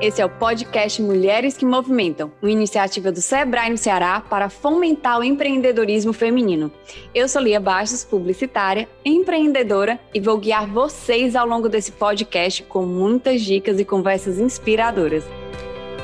[0.00, 5.18] Esse é o podcast Mulheres que Movimentam, uma iniciativa do Sebrae no Ceará para fomentar
[5.18, 6.72] o empreendedorismo feminino.
[7.14, 12.86] Eu sou Lia Bastos, publicitária, empreendedora e vou guiar vocês ao longo desse podcast com
[12.86, 15.22] muitas dicas e conversas inspiradoras.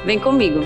[0.05, 0.60] Vem comigo!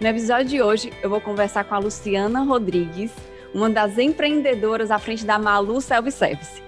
[0.00, 3.12] No episódio de hoje, eu vou conversar com a Luciana Rodrigues,
[3.52, 6.62] uma das empreendedoras à frente da Malu Self Service.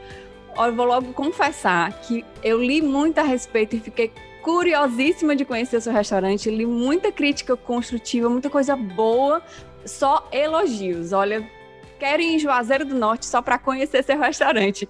[0.54, 5.78] Eu vou logo confessar que eu li muito a respeito e fiquei curiosíssima de conhecer
[5.78, 6.50] o seu restaurante.
[6.50, 9.40] Li muita crítica construtiva, muita coisa boa,
[9.86, 11.14] só elogios.
[11.14, 11.42] Olha,
[11.98, 14.86] quero ir em Juazeiro do Norte só para conhecer seu restaurante.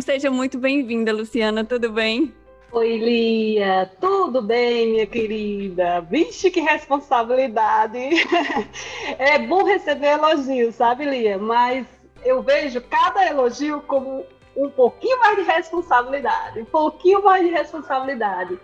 [0.00, 2.34] Seja muito bem-vinda, Luciana, tudo bem?
[2.72, 6.00] Oi, Lia, tudo bem, minha querida?
[6.00, 7.98] Vixe, que responsabilidade!
[9.18, 11.38] É bom receber elogios, sabe, Lia?
[11.38, 11.86] Mas
[12.24, 18.58] eu vejo cada elogio como um pouquinho mais de responsabilidade, um pouquinho mais de responsabilidade.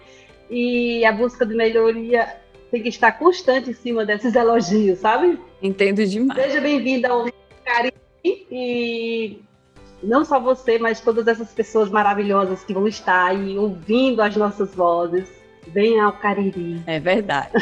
[0.51, 2.37] E a busca de melhoria
[2.71, 5.39] tem que estar constante em cima desses elogios, sabe?
[5.63, 6.43] Entendo demais.
[6.43, 7.27] Seja bem-vinda ao
[7.65, 7.95] Caribe
[8.25, 9.41] e
[10.03, 14.75] não só você, mas todas essas pessoas maravilhosas que vão estar aí ouvindo as nossas
[14.75, 15.29] vozes.
[15.65, 16.83] Venha ao Cariri.
[16.89, 17.53] É verdade.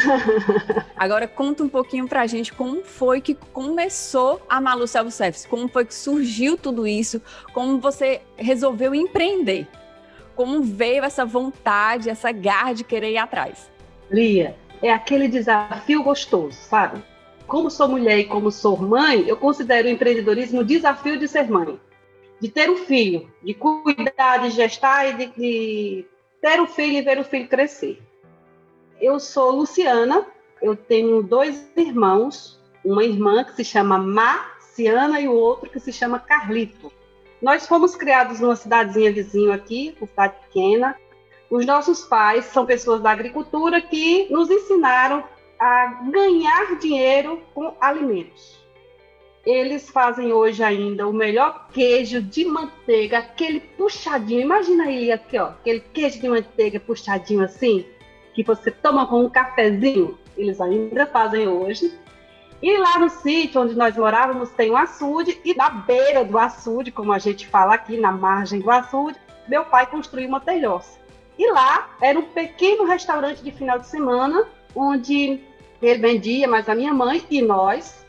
[0.97, 5.69] Agora conta um pouquinho pra gente como foi que começou a Malu Self Service, como
[5.69, 7.21] foi que surgiu tudo isso,
[7.53, 9.69] como você resolveu empreender,
[10.35, 13.71] como veio essa vontade, essa garra de querer ir atrás.
[14.11, 17.03] Lia, é aquele desafio gostoso, sabe?
[17.47, 21.51] Como sou mulher e como sou mãe, eu considero o empreendedorismo o desafio de ser
[21.51, 21.79] mãe
[22.41, 26.07] de ter um filho, de cuidar, de gestar e de, de
[26.41, 28.01] ter um filho e ver o filho crescer.
[29.01, 30.27] Eu sou Luciana,
[30.61, 35.93] eu tenho dois irmãos, uma irmã que se chama Marciana e o outro que se
[35.93, 36.91] chama Carlito.
[37.41, 40.97] Nós fomos criados numa cidadezinha vizinha aqui, uma cidade pequena.
[41.51, 45.25] Os nossos pais são pessoas da agricultura que nos ensinaram
[45.59, 48.60] a ganhar dinheiro com alimentos.
[49.45, 54.43] Eles fazem hoje ainda o melhor queijo de manteiga, aquele puxadinho.
[54.43, 57.87] Imagina aí aqui, ó, aquele queijo de manteiga puxadinho assim,
[58.35, 60.19] que você toma com um cafezinho.
[60.37, 61.91] Eles ainda fazem hoje.
[62.63, 66.93] E lá no sítio onde nós morávamos tem um açude, e na beira do açude,
[66.93, 69.19] como a gente fala aqui, na margem do açude,
[69.49, 70.99] meu pai construiu uma telhoça.
[71.39, 74.47] E lá era um pequeno restaurante de final de semana,
[74.77, 75.41] onde
[75.81, 78.00] ele vendia, mas a minha mãe e nós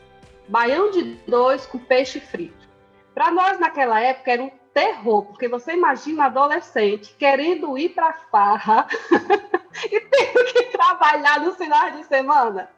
[0.48, 2.68] baião de dois com peixe frito.
[3.14, 8.12] Para nós, naquela época, era um terror, porque você imagina um adolescente querendo ir para
[8.30, 8.86] farra
[9.90, 12.70] e tendo que trabalhar nos finais de semana.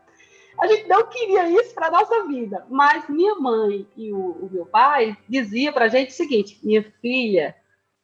[0.59, 4.67] A gente não queria isso para nossa vida, mas minha mãe e o, o meu
[4.67, 7.57] pai dizia para a gente o seguinte: minha filha,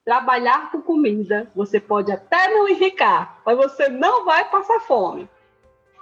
[0.04, 5.28] trabalhar com comida, você pode até não enricar, mas você não vai passar fome.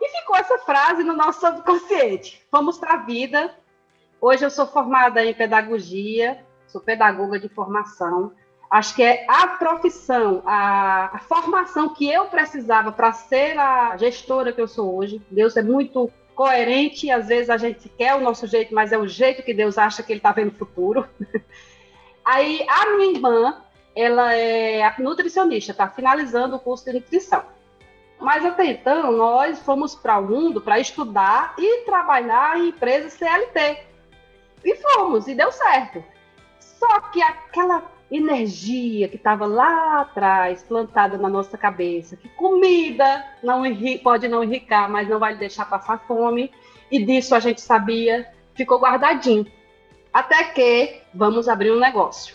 [0.01, 2.47] E ficou essa frase no nosso subconsciente.
[2.51, 3.55] Vamos para a vida.
[4.21, 8.33] Hoje eu sou formada em pedagogia, sou pedagoga de formação.
[8.71, 14.53] Acho que é a profissão, a, a formação que eu precisava para ser a gestora
[14.53, 15.23] que eu sou hoje.
[15.31, 19.09] Deus é muito coerente, às vezes a gente quer o nosso jeito, mas é o
[19.09, 21.09] jeito que Deus acha que Ele está vendo o futuro.
[22.25, 23.63] Aí a minha irmã,
[23.97, 27.43] ela é nutricionista, está finalizando o curso de nutrição.
[28.21, 33.79] Mas até então, nós fomos para o mundo para estudar e trabalhar em empresas CLT.
[34.65, 36.03] E fomos, e deu certo.
[36.59, 43.62] Só que aquela energia que estava lá atrás, plantada na nossa cabeça, que comida não
[44.03, 46.50] pode não enricar, mas não vai deixar passar fome,
[46.91, 49.47] e disso a gente sabia, ficou guardadinho.
[50.12, 52.35] Até que vamos abrir um negócio.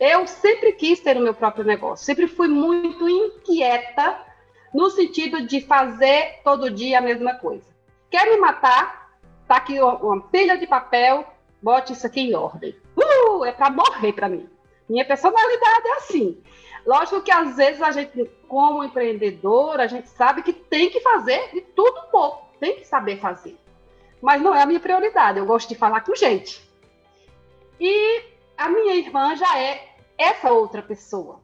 [0.00, 4.31] Eu sempre quis ter o meu próprio negócio, sempre fui muito inquieta
[4.74, 7.66] no sentido de fazer todo dia a mesma coisa.
[8.10, 9.10] Quer me matar?
[9.46, 11.26] Tá aqui uma pilha de papel,
[11.62, 12.74] bote isso aqui em ordem.
[12.96, 14.48] Uh, é para morrer para mim.
[14.88, 16.42] Minha personalidade é assim.
[16.86, 21.50] Lógico que às vezes a gente, como empreendedor, a gente sabe que tem que fazer
[21.52, 23.56] de tudo um pouco, tem que saber fazer.
[24.20, 26.62] Mas não é a minha prioridade, eu gosto de falar com gente.
[27.80, 28.22] E
[28.56, 29.88] a minha irmã já é
[30.18, 31.40] essa outra pessoa.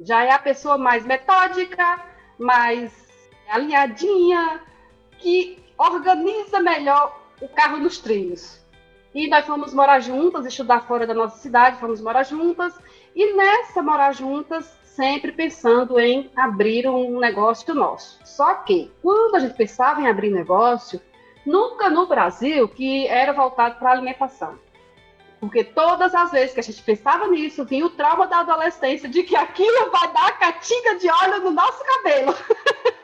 [0.00, 2.00] Já é a pessoa mais metódica,
[2.38, 2.92] mais
[3.48, 4.60] alinhadinha,
[5.18, 8.64] que organiza melhor o carro nos trilhos.
[9.14, 12.74] E nós fomos morar juntas, estudar fora da nossa cidade, fomos morar juntas.
[13.14, 18.18] E nessa morar juntas, sempre pensando em abrir um negócio nosso.
[18.24, 21.00] Só que, quando a gente pensava em abrir negócio,
[21.46, 24.58] nunca no Brasil que era voltado para alimentação.
[25.44, 29.22] Porque todas as vezes que a gente pensava nisso, vinha o trauma da adolescência de
[29.22, 32.34] que aquilo vai dar catinga de óleo no nosso cabelo.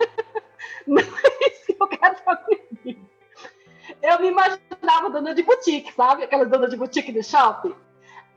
[0.87, 2.98] Não é isso que eu quero fazer.
[4.02, 6.25] Eu me imaginava dona de boutique, sabe?
[6.25, 7.75] Aquela dona de boutique de shopping.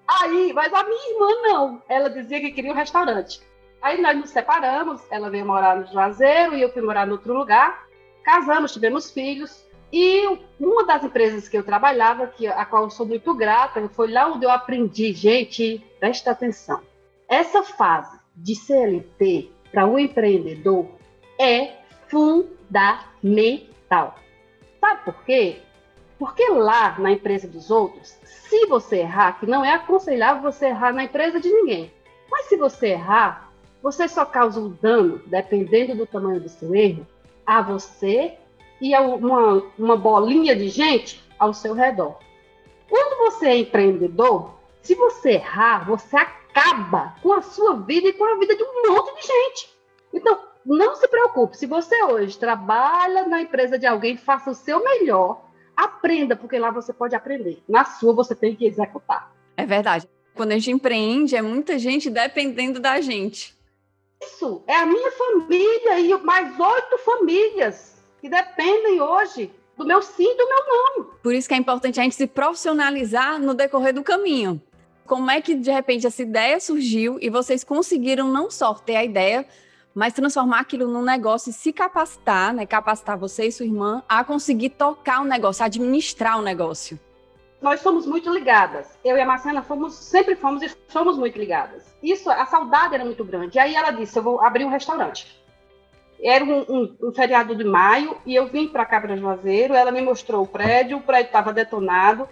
[0.05, 1.81] Aí, mas a minha irmã não.
[1.87, 3.41] Ela dizia que queria um restaurante.
[3.81, 7.33] Aí nós nos separamos, ela veio morar no Juazeiro e eu fui morar em outro
[7.33, 7.87] lugar.
[8.21, 9.65] Casamos, tivemos filhos.
[9.95, 14.11] E uma das empresas que eu trabalhava, que, a qual eu sou muito grata, foi
[14.11, 16.81] lá onde eu aprendi, gente, presta atenção.
[17.29, 20.87] Essa fase de CLT para o um empreendedor
[21.39, 21.73] é
[22.07, 24.15] fundamental.
[24.81, 25.61] Sabe por quê?
[26.17, 30.91] Porque lá na empresa dos outros, se você errar, que não é aconselhável você errar
[30.91, 31.93] na empresa de ninguém,
[32.31, 37.05] mas se você errar, você só causa um dano, dependendo do tamanho do seu erro,
[37.45, 38.39] a você
[38.83, 42.19] e uma, uma bolinha de gente ao seu redor.
[42.89, 48.25] Quando você é empreendedor, se você errar, você acaba com a sua vida e com
[48.25, 49.73] a vida de um monte de gente.
[50.13, 51.55] Então, não se preocupe.
[51.57, 55.45] Se você hoje trabalha na empresa de alguém, faça o seu melhor.
[55.77, 57.63] Aprenda, porque lá você pode aprender.
[57.67, 59.31] Na sua, você tem que executar.
[59.55, 60.09] É verdade.
[60.35, 63.57] Quando a gente empreende, é muita gente dependendo da gente.
[64.21, 64.61] Isso.
[64.67, 67.92] É a minha família e mais oito famílias
[68.23, 71.05] que dependem hoje do meu sim e do meu não.
[71.21, 74.61] Por isso que é importante a gente se profissionalizar no decorrer do caminho.
[75.05, 79.03] Como é que de repente essa ideia surgiu e vocês conseguiram não só ter a
[79.03, 79.45] ideia,
[79.93, 82.65] mas transformar aquilo num negócio e se capacitar, né?
[82.65, 86.97] Capacitar você e sua irmã a conseguir tocar o negócio, administrar o negócio.
[87.61, 88.97] Nós somos muito ligadas.
[89.03, 91.93] Eu e a Marcela fomos, sempre fomos e somos muito ligadas.
[92.01, 93.57] Isso, a saudade era muito grande.
[93.57, 95.42] E aí ela disse: Eu vou abrir um restaurante
[96.23, 99.73] era um, um, um, feriado de maio e eu vim para cá para Juazeiro.
[99.73, 102.27] Ela me mostrou o prédio, o prédio estava detonado.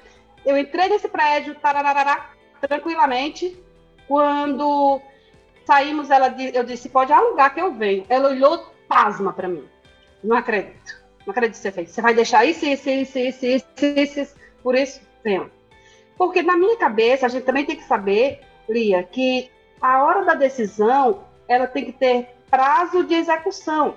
[0.46, 3.62] Eu entrei nesse prédio, tararará, tranquilamente.
[4.08, 5.02] Quando
[5.66, 8.06] saímos, ela, eu disse: pode alugar que eu venho.
[8.08, 9.64] Ela olhou pasma para mim.
[10.24, 11.02] Não acredito.
[11.26, 11.92] Não acredito que você fez.
[11.92, 14.36] Você vai deixar isso, isso, isso, isso, isso, isso, isso.
[14.64, 15.52] Por isso, venho.
[16.18, 19.50] Porque na minha cabeça, a gente também tem que saber, Lia, que
[19.82, 23.96] a hora da decisão ela tem que ter prazo de execução.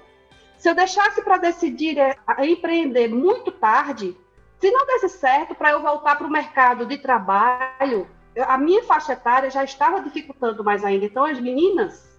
[0.56, 2.16] Se eu deixasse para decidir é,
[2.46, 4.16] empreender muito tarde,
[4.58, 8.08] se não desse certo para eu voltar para o mercado de trabalho,
[8.46, 11.04] a minha faixa etária já estava dificultando mais ainda.
[11.04, 12.18] Então, as meninas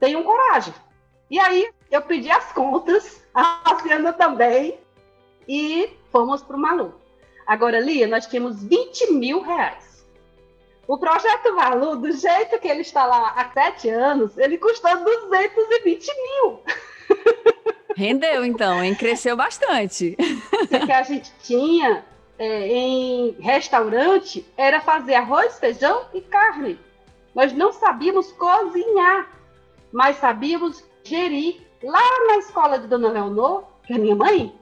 [0.00, 0.74] tenham coragem.
[1.30, 4.80] E aí, eu pedi as contas, a Luciana também,
[5.46, 6.94] e fomos para o Malu.
[7.46, 9.89] Agora, Lia, nós tínhamos 20 mil reais.
[10.86, 16.06] O projeto Valu, do jeito que ele está lá há sete anos, ele custou 220
[16.06, 16.60] mil.
[17.96, 18.94] Rendeu, então, hein?
[18.94, 20.16] Cresceu bastante.
[20.62, 22.04] O que a gente tinha
[22.38, 26.78] é, em restaurante era fazer arroz, feijão e carne.
[27.34, 29.30] Nós não sabíamos cozinhar,
[29.92, 31.60] mas sabíamos gerir.
[31.82, 34.54] Lá na escola de Dona Leonor, que é minha mãe,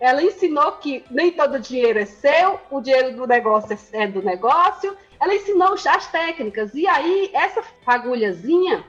[0.00, 4.96] ela ensinou que nem todo dinheiro é seu, o dinheiro do negócio é do negócio,
[5.26, 6.72] ela ensinou as técnicas.
[6.74, 8.84] E aí, essa fagulhazinha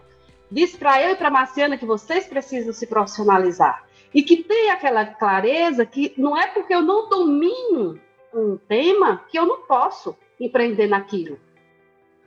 [0.50, 3.84] disse para eu e para Marciana que vocês precisam se profissionalizar.
[4.14, 8.00] E que tem aquela clareza que não é porque eu não domino
[8.34, 11.40] um tema que eu não posso empreender naquilo.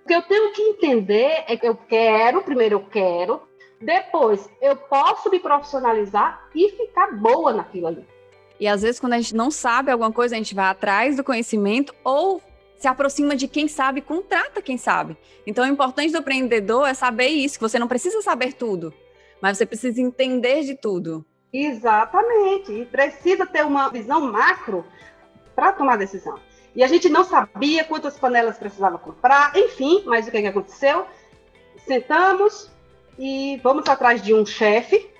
[0.05, 3.41] O que eu tenho que entender é que eu quero, primeiro eu quero,
[3.81, 8.07] depois eu posso me profissionalizar e ficar boa naquilo ali.
[8.59, 11.25] E às vezes, quando a gente não sabe alguma coisa, a gente vai atrás do
[11.25, 12.43] conhecimento ou
[12.81, 15.15] se aproxima de quem sabe, contrata quem sabe.
[15.47, 18.93] Então, o importante do empreendedor é saber isso, que você não precisa saber tudo,
[19.41, 21.23] mas você precisa entender de tudo.
[21.53, 24.83] Exatamente, e precisa ter uma visão macro
[25.55, 26.41] para tomar decisão.
[26.75, 31.05] E a gente não sabia quantas panelas precisava comprar, enfim, mas o que, que aconteceu?
[31.87, 32.71] Sentamos
[33.19, 35.11] e vamos atrás de um chefe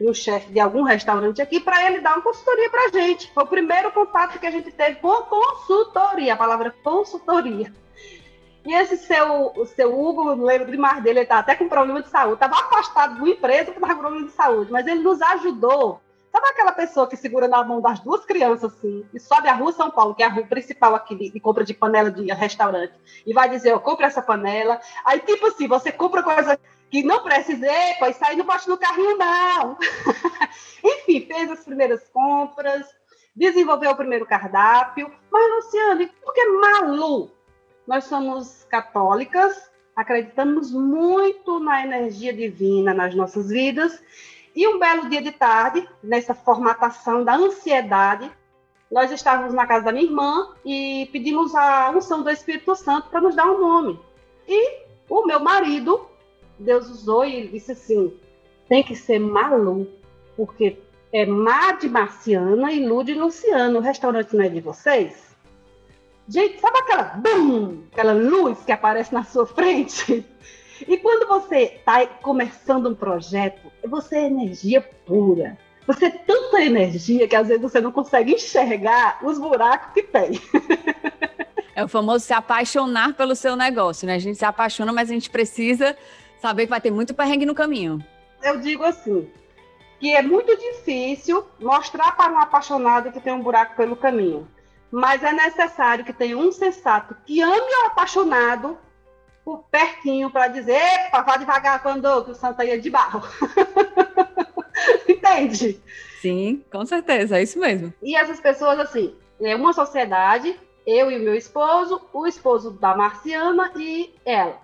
[0.00, 3.30] e um chefe de algum restaurante aqui para ele dar uma consultoria para a gente.
[3.32, 7.72] Foi o primeiro contato que a gente teve com consultoria, a palavra consultoria.
[8.66, 12.02] E esse seu, o seu Hugo, não lembro demais dele, ele está até com problema
[12.02, 16.00] de saúde, estava afastado do emprego por problema de saúde, mas ele nos ajudou.
[16.34, 19.70] Sabe aquela pessoa que segura na mão das duas crianças assim, e sobe a rua
[19.70, 22.92] São Paulo, que é a rua principal aqui de, de compra de panela de restaurante,
[23.24, 24.80] e vai dizer, eu compro essa panela.
[25.04, 26.58] Aí, tipo assim, você compra coisa
[26.90, 29.78] que não precisei, pois sair não bote no carrinho, não.
[30.82, 32.84] Enfim, fez as primeiras compras,
[33.36, 35.08] desenvolveu o primeiro cardápio.
[35.30, 37.30] Mas, Luciane, por que Malu?
[37.86, 44.02] Nós somos católicas, acreditamos muito na energia divina nas nossas vidas.
[44.54, 48.30] E um belo dia de tarde, nessa formatação da ansiedade,
[48.90, 53.20] nós estávamos na casa da minha irmã e pedimos a unção do Espírito Santo para
[53.20, 53.98] nos dar um nome.
[54.46, 56.08] E o meu marido,
[56.58, 58.16] Deus usou e disse assim:
[58.68, 59.88] tem que ser Malu,
[60.36, 60.78] porque
[61.12, 63.78] é Má de Marciana e Lu de Luciano.
[63.78, 65.34] O restaurante não é de vocês?
[66.28, 70.24] Gente, sabe aquela bum, aquela luz que aparece na sua frente?
[70.86, 75.56] E quando você está começando um projeto, você é energia pura.
[75.86, 80.40] Você é tanta energia que às vezes você não consegue enxergar os buracos que tem.
[81.76, 84.14] É o famoso se apaixonar pelo seu negócio, né?
[84.14, 85.96] A gente se apaixona, mas a gente precisa
[86.38, 88.02] saber que vai ter muito perrengue no caminho.
[88.42, 89.28] Eu digo assim,
[89.98, 94.46] que é muito difícil mostrar para um apaixonado que tem um buraco pelo caminho.
[94.90, 98.78] Mas é necessário que tenha um sensato que ame o apaixonado
[99.44, 103.22] por pertinho para dizer, epa, vá devagar quando que o santo ia de barro.
[105.08, 105.80] Entende?
[106.20, 107.92] Sim, com certeza, é isso mesmo.
[108.02, 112.96] E essas pessoas, assim, é uma sociedade, eu e o meu esposo, o esposo da
[112.96, 114.58] Marciana e ela.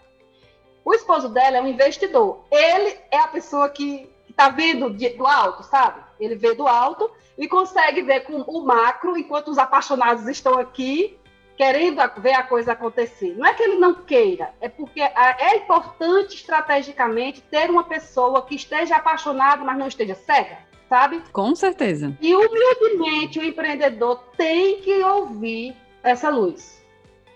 [0.83, 2.45] O esposo dela é um investidor.
[2.51, 6.01] Ele é a pessoa que está vendo do alto, sabe?
[6.19, 11.20] Ele vê do alto e consegue ver com o macro, enquanto os apaixonados estão aqui
[11.61, 13.35] querendo ver a coisa acontecer.
[13.37, 18.55] Não é que ele não queira, é porque é importante estrategicamente ter uma pessoa que
[18.55, 20.57] esteja apaixonada, mas não esteja cega,
[20.89, 21.23] sabe?
[21.31, 22.17] Com certeza.
[22.19, 26.83] E humildemente o empreendedor tem que ouvir essa luz.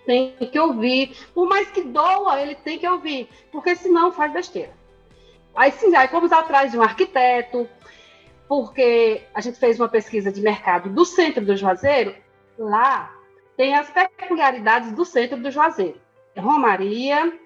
[0.07, 4.73] Tem que ouvir, por mais que doa, ele tem que ouvir, porque senão faz besteira.
[5.55, 7.69] Aí sim, aí fomos atrás de um arquiteto,
[8.47, 12.15] porque a gente fez uma pesquisa de mercado do centro do Juazeiro,
[12.57, 13.14] lá
[13.57, 15.99] tem as peculiaridades do centro do Juazeiro.
[16.37, 17.39] Romaria,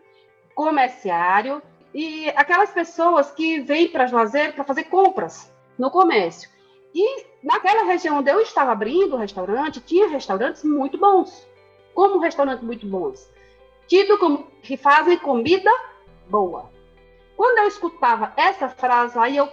[0.56, 1.62] comerciário
[1.94, 6.50] e aquelas pessoas que vêm para Juazeiro para fazer compras no comércio.
[6.94, 11.48] E naquela região onde eu estava abrindo o restaurante, tinha restaurantes muito bons.
[11.94, 13.32] Como restaurantes muito bons.
[13.88, 15.72] Tido como que fazem comida
[16.28, 16.70] boa.
[17.36, 19.50] Quando eu escutava essa frase aí, eu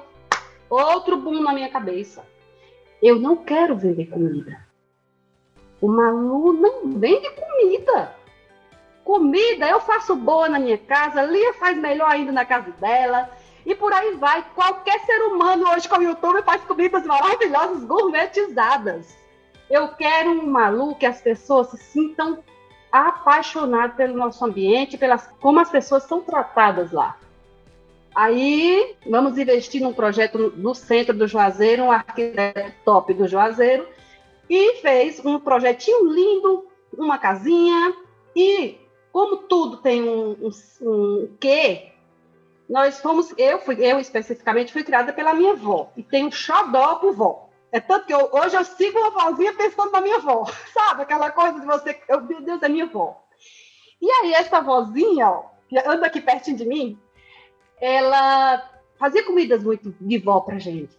[0.69, 2.27] outro boom na minha cabeça.
[3.03, 4.66] Eu não quero vender comida.
[5.81, 8.15] O Malu não vende comida.
[9.05, 13.31] Comida eu faço boa na minha casa, Lia faz melhor ainda na casa dela.
[13.65, 14.45] E por aí vai.
[14.55, 19.17] Qualquer ser humano hoje com o YouTube faz comidas maravilhosas, gourmetizadas.
[19.69, 22.39] Eu quero um Malu que as pessoas se sintam
[22.91, 27.17] apaixonadas pelo nosso ambiente, pelas como as pessoas são tratadas lá.
[28.15, 33.87] Aí vamos investir num projeto no centro do Juazeiro, um arquiteto top do Juazeiro,
[34.49, 37.95] e fez um projetinho lindo, uma casinha,
[38.35, 38.79] e
[39.13, 40.51] como tudo tem um, um,
[40.83, 41.93] um quê,
[42.69, 47.13] nós fomos, eu fui, eu especificamente fui criada pela minha avó, e tenho xodó por
[47.15, 47.49] vó.
[47.73, 51.03] É tanto que eu, hoje eu sigo uma vozinha pensando na minha avó, sabe?
[51.03, 53.23] Aquela coisa de você, eu, meu Deus, é minha avó.
[54.01, 56.99] E aí, essa vozinha, ó, que anda aqui pertinho de mim,
[57.81, 60.97] ela fazia comidas muito de vó pra gente.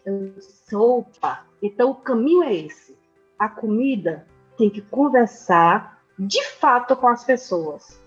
[0.70, 1.46] Sopa.
[1.62, 2.97] Então, o caminho é esse
[3.38, 4.26] a comida
[4.58, 8.00] tem que conversar de fato com as pessoas.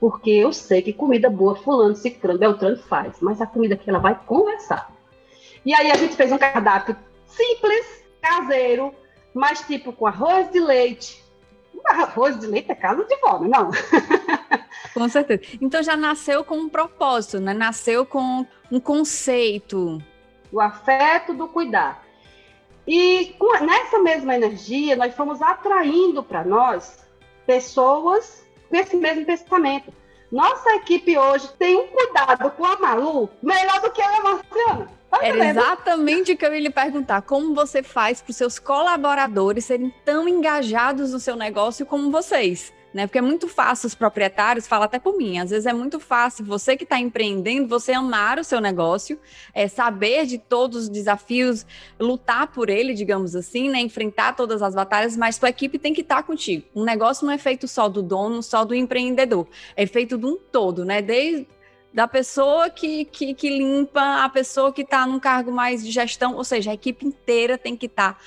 [0.00, 3.98] Porque eu sei que comida boa, fulano, ciclano, beltrano faz, mas a comida que ela
[3.98, 4.90] vai conversar.
[5.64, 8.92] E aí a gente fez um cardápio simples, caseiro,
[9.32, 11.22] mas tipo com arroz de leite.
[11.86, 13.70] Arroz de leite é casa de vó, não?
[13.70, 14.58] É
[14.94, 15.42] com certeza.
[15.60, 17.54] Então já nasceu com um propósito, né?
[17.54, 20.02] Nasceu com um conceito.
[20.50, 22.04] O afeto do cuidar.
[22.86, 27.06] E com, nessa mesma energia, nós fomos atraindo para nós
[27.46, 29.92] pessoas com esse mesmo pensamento.
[30.30, 34.88] Nossa equipe hoje tem um cuidado com a Malu melhor do que a Marciana.
[35.10, 37.20] Tá Era exatamente o que eu ia lhe perguntar.
[37.20, 42.72] Como você faz para os seus colaboradores serem tão engajados no seu negócio como vocês?
[42.92, 43.06] Né?
[43.06, 46.44] Porque é muito fácil os proprietários, fala até por mim, às vezes é muito fácil
[46.44, 49.18] você que está empreendendo, você amar o seu negócio,
[49.54, 51.66] é, saber de todos os desafios,
[51.98, 53.80] lutar por ele, digamos assim, né?
[53.80, 56.64] Enfrentar todas as batalhas, mas sua equipe tem que estar tá contigo.
[56.74, 59.46] Um negócio não é feito só do dono, só do empreendedor,
[59.76, 61.00] é feito de um todo, né?
[61.00, 61.46] Desde
[61.92, 66.34] da pessoa que, que, que limpa, a pessoa que está num cargo mais de gestão,
[66.36, 68.20] ou seja, a equipe inteira tem que estar tá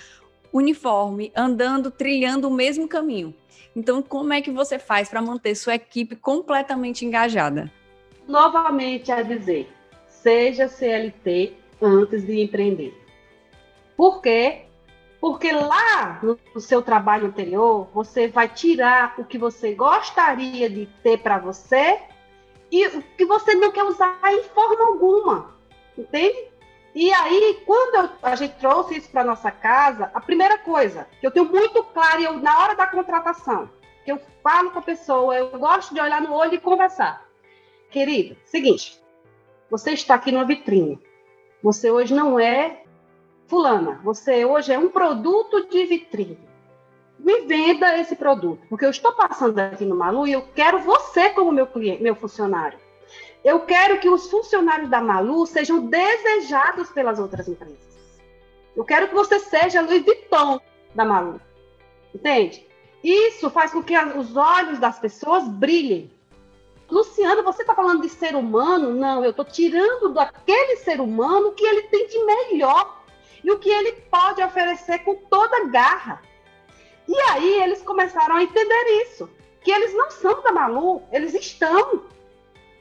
[0.55, 3.35] uniforme, andando, trilhando o mesmo caminho.
[3.75, 7.69] Então, como é que você faz para manter sua equipe completamente engajada?
[8.25, 9.69] Novamente a dizer,
[10.07, 12.97] seja CLT antes de empreender.
[13.97, 14.61] Por quê?
[15.19, 21.17] Porque lá no seu trabalho anterior, você vai tirar o que você gostaria de ter
[21.17, 21.99] para você
[22.71, 25.53] e o que você não quer usar em forma alguma.
[25.97, 26.47] Entende?
[26.95, 31.27] E aí, quando eu, a gente trouxe isso para nossa casa, a primeira coisa que
[31.27, 33.69] eu tenho muito claro eu, na hora da contratação,
[34.05, 37.25] que eu falo com a pessoa, eu gosto de olhar no olho e conversar.
[37.91, 38.97] Querido, seguinte,
[39.69, 40.97] você está aqui numa vitrine.
[41.61, 42.83] Você hoje não é
[43.45, 46.39] fulana, você hoje é um produto de vitrine.
[47.19, 51.29] Me venda esse produto, porque eu estou passando aqui no Malu e eu quero você
[51.31, 52.79] como meu cliente, meu funcionário.
[53.45, 57.77] Eu quero que os funcionários da Malu sejam desejados pelas outras empresas.
[58.75, 60.59] Eu quero que você seja Louis Vuitton
[60.95, 61.39] da Malu.
[62.13, 62.65] Entende?
[63.03, 66.11] Isso faz com que os olhos das pessoas brilhem.
[66.89, 68.91] Luciano, você está falando de ser humano?
[68.95, 73.03] Não, eu estou tirando daquele ser humano o que ele tem de melhor
[73.43, 76.19] e o que ele pode oferecer com toda garra.
[77.07, 79.29] E aí eles começaram a entender isso,
[79.61, 82.14] que eles não são da Malu, eles estão.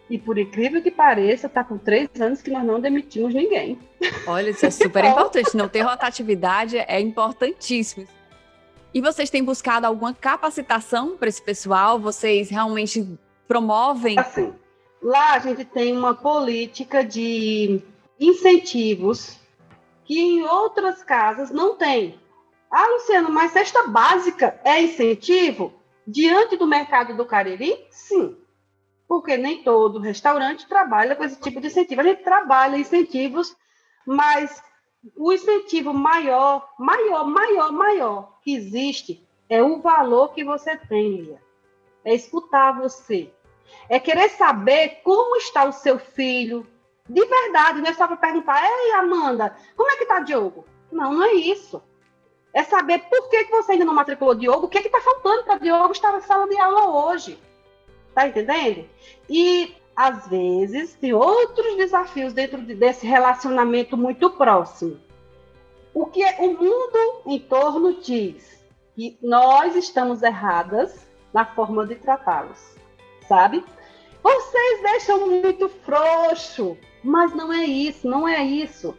[0.09, 3.79] E por incrível que pareça, tá com três anos que nós não demitimos ninguém.
[4.27, 5.57] Olha, isso é super importante.
[5.57, 8.07] Não ter rotatividade é importantíssimo.
[8.93, 11.99] E vocês têm buscado alguma capacitação para esse pessoal?
[11.99, 13.19] Vocês realmente
[13.49, 14.19] promovem?
[14.19, 14.53] Assim,
[15.03, 17.83] lá a gente tem uma política de
[18.21, 19.41] incentivos
[20.05, 22.21] que em outras casas não tem.
[22.71, 25.73] Ah, Luciano, mas cesta básica é incentivo?
[26.07, 28.37] Diante do mercado do Cariri, sim
[29.07, 32.01] porque nem todo restaurante trabalha com esse tipo de incentivo.
[32.01, 33.57] A gente trabalha incentivos,
[34.07, 34.63] mas
[35.17, 41.43] o incentivo maior, maior, maior, maior que existe é o valor que você tem, Lia.
[42.05, 43.33] É escutar você.
[43.89, 46.67] É querer saber como está o seu filho.
[47.09, 50.65] De verdade, não é só para perguntar, ei, Amanda, como é que está Diogo?
[50.91, 51.83] Não, não é isso.
[52.53, 55.93] É saber por que, você ainda não matriculou Diogo, o que está faltando para Diogo
[55.93, 57.39] estar na sala de aula hoje.
[58.15, 58.87] Tá entendendo?
[59.29, 64.99] E às vezes tem outros desafios dentro de, desse relacionamento muito próximo.
[65.93, 68.63] O que é, o mundo em torno diz
[68.95, 72.77] que nós estamos erradas na forma de tratá-los,
[73.29, 73.65] sabe?
[74.23, 78.97] Vocês deixam muito frouxo, mas não é isso, não é isso.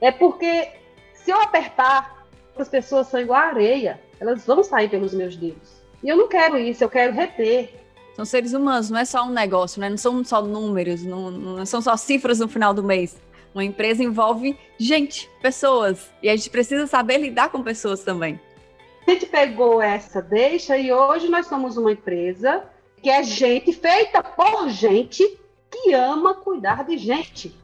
[0.00, 0.70] É porque
[1.14, 2.26] se eu apertar,
[2.56, 5.82] as pessoas são igual areia, elas vão sair pelos meus dedos.
[6.02, 7.74] E eu não quero isso, eu quero reter.
[8.18, 9.88] São seres humanos, não é só um negócio, né?
[9.88, 13.16] não são só números, não, não são só cifras no final do mês.
[13.54, 18.40] Uma empresa envolve gente, pessoas, e a gente precisa saber lidar com pessoas também.
[19.06, 22.64] A gente pegou essa deixa e hoje nós somos uma empresa
[23.00, 25.22] que é gente feita por gente
[25.70, 27.56] que ama cuidar de gente.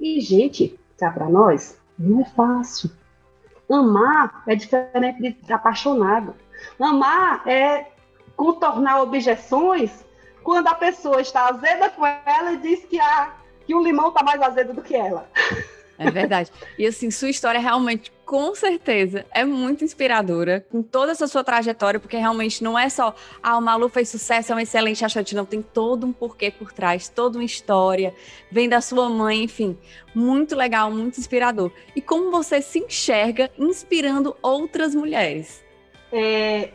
[0.00, 2.90] E gente, cá para nós, não é fácil.
[3.70, 6.34] Amar é diferente de apaixonado.
[6.80, 7.93] Amar é
[8.36, 10.04] contornar objeções
[10.42, 13.34] quando a pessoa está azeda com ela e diz que, a,
[13.66, 15.28] que o limão está mais azedo do que ela.
[15.98, 16.50] É verdade.
[16.78, 22.00] E assim, sua história realmente, com certeza, é muito inspiradora, com toda essa sua trajetória,
[22.00, 25.44] porque realmente não é só, ah, o Malu fez sucesso, é um excelente achante, não,
[25.44, 28.12] tem todo um porquê por trás, toda uma história,
[28.50, 29.78] vem da sua mãe, enfim,
[30.14, 31.70] muito legal, muito inspirador.
[31.94, 35.62] E como você se enxerga inspirando outras mulheres?
[36.12, 36.70] É,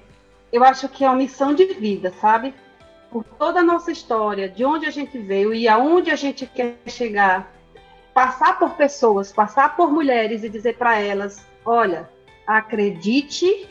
[0.51, 2.53] eu acho que é uma missão de vida, sabe?
[3.11, 6.77] Por toda a nossa história, de onde a gente veio e aonde a gente quer
[6.87, 7.51] chegar,
[8.13, 12.09] passar por pessoas, passar por mulheres e dizer para elas: olha,
[12.45, 13.67] acredite,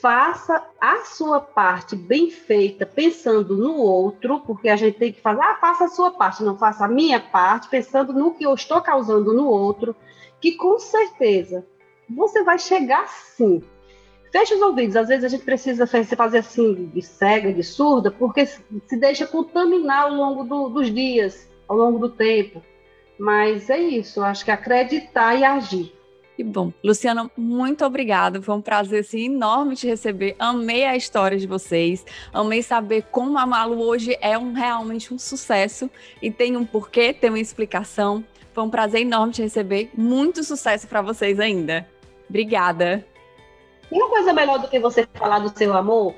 [0.00, 5.40] faça a sua parte bem feita, pensando no outro, porque a gente tem que fazer,
[5.42, 8.80] ah, faça a sua parte, não faça a minha parte, pensando no que eu estou
[8.80, 9.94] causando no outro,
[10.40, 11.66] que com certeza
[12.08, 13.62] você vai chegar sim
[14.30, 14.96] Fecha os ouvidos.
[14.96, 20.04] Às vezes a gente precisa fazer assim, de cega, de surda, porque se deixa contaminar
[20.04, 22.62] ao longo do, dos dias, ao longo do tempo.
[23.18, 25.92] Mas é isso, acho que acreditar e agir.
[26.36, 26.72] Que bom.
[26.84, 28.40] Luciana, muito obrigada.
[28.40, 30.36] Foi um prazer assim, enorme te receber.
[30.38, 32.06] Amei a história de vocês.
[32.32, 35.90] Amei saber como a Malu hoje é um, realmente um sucesso
[36.22, 38.24] e tem um porquê, tem uma explicação.
[38.52, 39.90] Foi um prazer enorme te receber.
[39.96, 41.88] Muito sucesso para vocês ainda.
[42.28, 43.04] Obrigada.
[43.88, 46.14] Tem uma coisa melhor do que você falar do seu amor?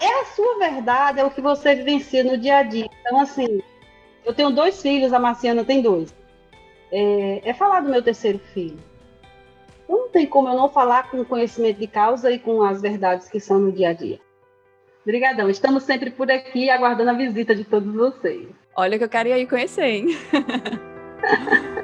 [0.00, 2.88] É a sua verdade, é o que você vivencia no dia a dia.
[3.00, 3.60] Então, assim,
[4.24, 6.14] eu tenho dois filhos, a Marciana tem dois.
[6.92, 8.78] É, é falar do meu terceiro filho.
[9.88, 13.40] Não tem como eu não falar com conhecimento de causa e com as verdades que
[13.40, 14.20] são no dia a dia.
[15.02, 15.50] Obrigadão.
[15.50, 18.48] Estamos sempre por aqui aguardando a visita de todos vocês.
[18.76, 20.06] Olha que eu quero ir aí conhecer, hein?